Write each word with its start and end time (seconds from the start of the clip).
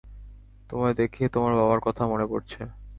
তোমায় 0.69 0.95
দেখে 0.95 1.23
তোমার 1.29 1.53
বাবার 1.55 1.79
কথা 1.79 2.03
মনে 2.07 2.25
পড়ছে। 2.27 2.59